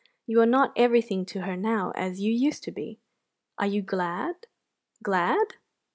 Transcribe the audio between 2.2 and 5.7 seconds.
you used to be. Are you glad, glad?"